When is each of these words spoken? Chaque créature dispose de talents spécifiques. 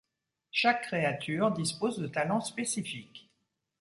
Chaque 0.49 0.87
créature 0.87 1.51
dispose 1.51 1.99
de 1.99 2.07
talents 2.07 2.41
spécifiques. 2.41 3.29